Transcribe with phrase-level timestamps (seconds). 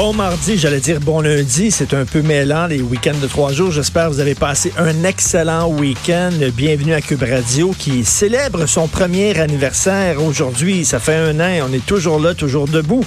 [0.00, 3.72] Bon mardi, j'allais dire bon lundi, c'est un peu mêlant les week-ends de trois jours.
[3.72, 6.30] J'espère que vous avez passé un excellent week-end.
[6.54, 10.84] Bienvenue à Cube Radio qui célèbre son premier anniversaire aujourd'hui.
[10.84, 13.04] Ça fait un an, on est toujours là, toujours debout.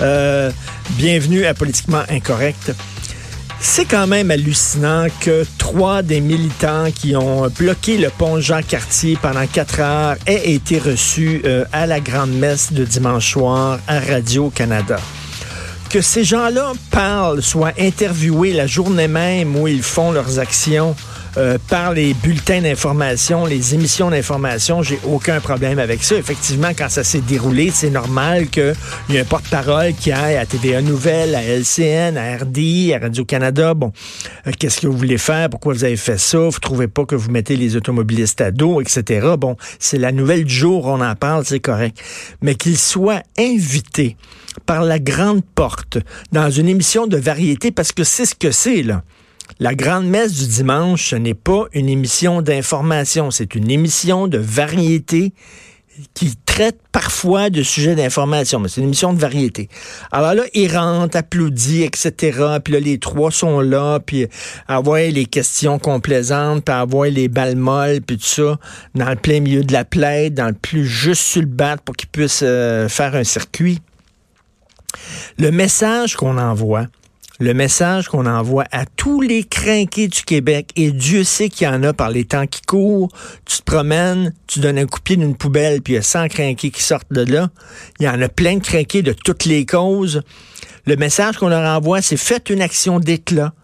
[0.00, 0.50] Euh,
[0.92, 2.72] bienvenue à Politiquement Incorrect.
[3.60, 9.46] C'est quand même hallucinant que trois des militants qui ont bloqué le pont Jean-Cartier pendant
[9.46, 14.96] quatre heures aient été reçus euh, à la grande messe de dimanche soir à Radio-Canada
[15.90, 20.94] que ces gens-là parlent, soient interviewés la journée même où ils font leurs actions
[21.36, 26.16] euh, par les bulletins d'information, les émissions d'information, j'ai aucun problème avec ça.
[26.16, 28.74] Effectivement, quand ça s'est déroulé, c'est normal qu'il
[29.10, 33.74] y ait un porte-parole qui aille à TVA Nouvelle, à LCN, à RDI, à Radio-Canada.
[33.74, 33.92] Bon,
[34.46, 35.48] euh, qu'est-ce que vous voulez faire?
[35.50, 36.38] Pourquoi vous avez fait ça?
[36.38, 39.34] Vous trouvez pas que vous mettez les automobilistes à dos, etc.
[39.38, 41.96] Bon, c'est la nouvelle du jour, on en parle, c'est correct.
[42.42, 44.16] Mais qu'ils soient invités
[44.66, 45.98] par la grande porte
[46.32, 49.02] dans une émission de variété parce que c'est ce que c'est, là.
[49.62, 54.38] La grande messe du dimanche, ce n'est pas une émission d'information, c'est une émission de
[54.38, 55.34] variété
[56.14, 59.68] qui traite parfois de sujets d'information, mais c'est une émission de variété.
[60.12, 62.56] Alors là, ils rentrent, applaudissent, etc.
[62.64, 64.26] Puis là, les trois sont là, puis
[64.66, 68.58] avoir les questions complaisantes, puis avoir les balles molles, puis tout ça,
[68.94, 71.94] dans le plein milieu de la plaide, dans le plus juste sur le bat pour
[71.96, 73.80] qu'ils puissent euh, faire un circuit.
[75.38, 76.86] Le message qu'on envoie,
[77.40, 81.70] le message qu'on envoie à tous les crinqués du Québec, et Dieu sait qu'il y
[81.70, 83.08] en a par les temps qui courent,
[83.46, 86.02] tu te promènes, tu donnes un coup de pied d'une poubelle, puis il y a
[86.02, 87.48] 100 crinqués qui sortent de là.
[87.98, 90.20] Il y en a plein de crinqués de toutes les causes.
[90.84, 93.54] Le message qu'on leur envoie, c'est faites une action d'éclat.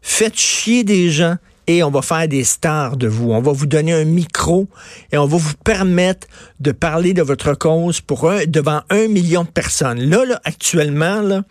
[0.00, 1.36] Faites chier des gens
[1.66, 3.32] et on va faire des stars de vous.
[3.32, 4.66] On va vous donner un micro
[5.12, 6.26] et on va vous permettre
[6.60, 10.00] de parler de votre cause pour devant un million de personnes.
[10.00, 11.42] Là, là actuellement, là,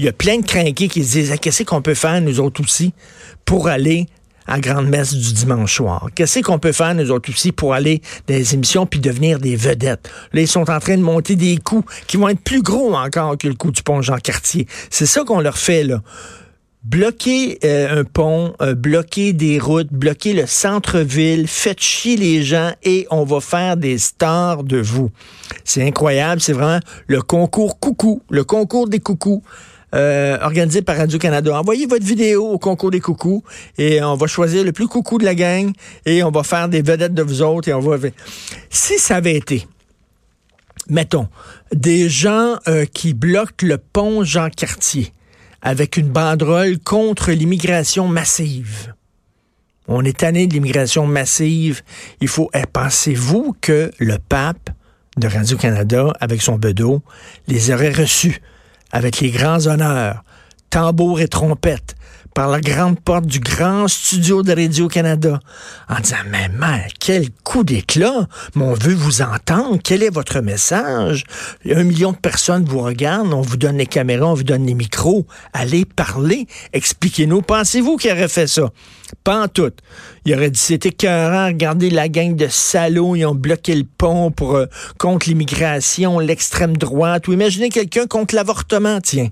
[0.00, 2.40] il y a plein de crinqués qui se disent ah, qu'est-ce qu'on peut faire, nous
[2.40, 2.94] autres aussi,
[3.44, 4.06] pour aller
[4.46, 6.08] à grande messe du dimanche soir?
[6.14, 9.56] Qu'est-ce qu'on peut faire, nous autres aussi, pour aller dans les émissions puis devenir des
[9.56, 10.10] vedettes?
[10.32, 13.36] Là, ils sont en train de monter des coups qui vont être plus gros encore
[13.36, 14.66] que le coup du pont Jean-Cartier.
[14.88, 16.00] C'est ça qu'on leur fait, là
[16.82, 22.72] bloquer euh, un pont, euh, bloquer des routes, bloquer le centre-ville, faites chier les gens
[22.82, 25.10] et on va faire des stars de vous.
[25.64, 29.42] C'est incroyable, c'est vraiment le concours coucou, le concours des coucous.
[29.92, 31.58] Euh, organisé par Radio-Canada.
[31.58, 33.42] Envoyez votre vidéo au concours des coucous
[33.76, 35.72] et on va choisir le plus coucou de la gang
[36.06, 37.96] et on va faire des vedettes de vous autres et on va...
[38.70, 39.66] Si ça avait été,
[40.88, 41.28] mettons,
[41.74, 42.58] des gens
[42.94, 45.12] qui bloquent le pont Jean-Cartier,
[45.62, 48.94] avec une banderole contre l'immigration massive.
[49.88, 51.82] On est tanné de l'immigration massive.
[52.20, 52.50] Il faut.
[52.54, 54.70] Eh, pensez-vous que le pape
[55.16, 57.02] de Radio-Canada, avec son bedeau,
[57.48, 58.40] les aurait reçus?
[58.92, 60.24] Avec les grands honneurs,
[60.70, 61.96] tambour et trompette,
[62.34, 65.40] par la grande porte du grand studio de Radio-Canada
[65.88, 68.28] en disant, mais mère, quel coup d'éclat!
[68.54, 69.78] Mais on veut vous entendre.
[69.82, 71.24] Quel est votre message?
[71.68, 73.32] Un million de personnes vous regardent.
[73.32, 75.26] On vous donne les caméras, on vous donne les micros.
[75.52, 76.46] Allez parler.
[76.72, 77.42] Expliquez-nous.
[77.42, 78.70] Pensez-vous qu'il aurait fait ça?
[79.24, 79.72] Pas en tout.
[80.24, 81.46] Il aurait dit, c'était écœurant.
[81.46, 83.16] Regardez la gang de salauds.
[83.16, 84.66] Ils ont bloqué le pont pour, euh,
[84.98, 87.26] contre l'immigration, l'extrême droite.
[87.28, 89.28] Ou imaginez quelqu'un contre l'avortement, tiens.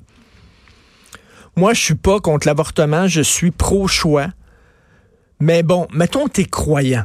[1.58, 4.28] Moi, je suis pas contre l'avortement, je suis pro-choix.
[5.40, 7.02] Mais bon, mettons t'es croyant.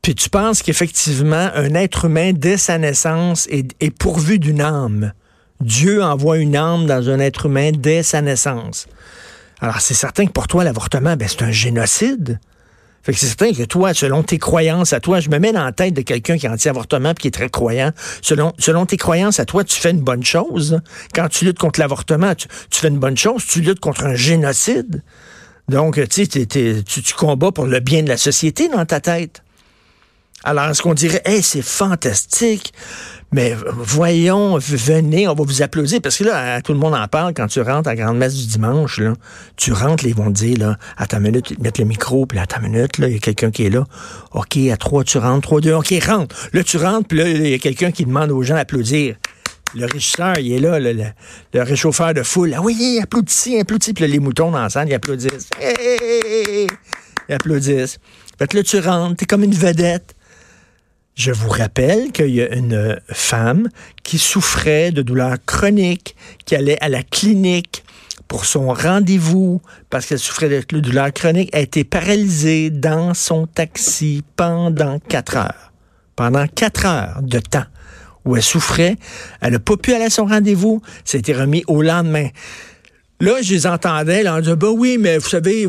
[0.00, 5.12] Puis tu penses qu'effectivement, un être humain, dès sa naissance, est, pourvu d'une âme.
[5.60, 8.86] Dieu envoie une âme dans un être humain dès sa naissance.
[9.60, 12.40] Alors, c'est certain que pour toi, l'avortement, ben, c'est un génocide.
[13.02, 15.64] Fait que c'est certain que toi, selon tes croyances à toi, je me mets dans
[15.64, 17.90] la tête de quelqu'un qui est anti-avortement et qui est très croyant.
[18.20, 20.80] Selon, selon tes croyances à toi, tu fais une bonne chose.
[21.12, 23.44] Quand tu luttes contre l'avortement, tu, fais une bonne chose.
[23.44, 25.02] Tu luttes contre un génocide.
[25.68, 29.42] Donc, tu, sais, tu, tu combats pour le bien de la société dans ta tête.
[30.44, 32.72] Alors, est-ce qu'on dirait, hey, c'est fantastique,
[33.32, 36.02] mais voyons, venez, on va vous applaudir.
[36.02, 38.34] Parce que là, tout le monde en parle quand tu rentres à la grande messe
[38.34, 38.98] du dimanche.
[38.98, 39.14] Là,
[39.56, 42.46] tu rentres, ils vont te dire, là, à ta minute, mettre le micro, puis à
[42.46, 43.86] ta minute, là, il y a quelqu'un qui est là.
[44.32, 46.36] OK, à trois, tu rentres, trois, deux, OK, rentre.
[46.52, 49.16] Là, tu rentres, puis là, il y a quelqu'un qui demande aux gens d'applaudir.
[49.74, 52.52] le régisseur, il est là, le, le, réchauffeur de foule.
[52.54, 53.94] Ah oui, applaudissez, applaudissez.
[53.94, 55.48] Puis là, les moutons dans la salle, ils applaudissent.
[57.28, 57.98] Ils applaudissent.
[58.38, 60.14] Fait que là, tu rentres, t'es comme une vedette.
[61.14, 63.68] Je vous rappelle qu'il y a une femme
[64.02, 66.16] qui souffrait de douleurs chroniques,
[66.46, 67.84] qui allait à la clinique
[68.28, 69.60] pour son rendez-vous
[69.90, 75.72] parce qu'elle souffrait de douleurs chroniques, a été paralysée dans son taxi pendant quatre heures.
[76.16, 77.66] Pendant quatre heures de temps
[78.24, 78.96] où elle souffrait.
[79.40, 80.80] Elle n'a pas pu aller à son rendez-vous.
[81.04, 82.28] C'était remis au lendemain.
[83.20, 85.68] Là, je les entendais, là, on disait, bah oui, mais vous savez,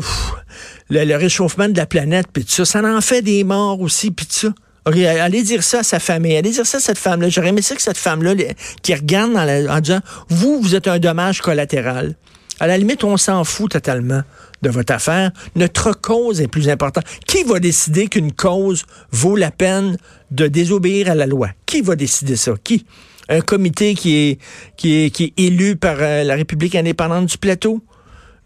[0.90, 4.26] le, réchauffement de la planète, puis tout ça, ça en fait des morts aussi, puis
[4.26, 4.48] tout ça.
[4.86, 7.28] Allez dire ça à sa famille, allez dire ça à cette femme-là.
[7.28, 8.34] J'aurais aimé ça que cette femme-là,
[8.82, 12.14] qui regarde en disant, vous, vous êtes un dommage collatéral.
[12.60, 14.22] À la limite, on s'en fout totalement
[14.62, 15.32] de votre affaire.
[15.56, 17.04] Notre cause est plus importante.
[17.26, 19.96] Qui va décider qu'une cause vaut la peine
[20.30, 21.48] de désobéir à la loi?
[21.66, 22.52] Qui va décider ça?
[22.62, 22.86] Qui?
[23.28, 24.38] Un comité qui est,
[24.76, 27.82] qui est, élu par euh, la République indépendante du Plateau?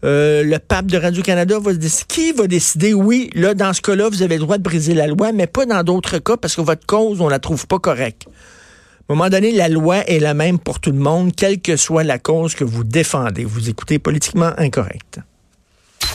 [0.05, 2.05] Euh, le pape de Radio-Canada va décider.
[2.07, 5.07] Qui va décider, oui, là, dans ce cas-là, vous avez le droit de briser la
[5.07, 8.25] loi, mais pas dans d'autres cas parce que votre cause, on la trouve pas correcte.
[8.27, 11.75] À un moment donné, la loi est la même pour tout le monde, quelle que
[11.75, 13.43] soit la cause que vous défendez.
[13.43, 15.19] Vous écoutez politiquement incorrect.